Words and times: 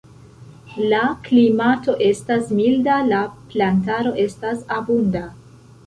La 0.93 1.01
klimato 1.27 1.95
estas 2.07 2.49
milda, 2.61 2.97
la 3.13 3.23
plantaro 3.53 4.19
estas 4.29 4.69
abunda. 4.81 5.29